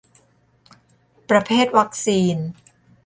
[1.29, 2.37] ประเภทวัคซีน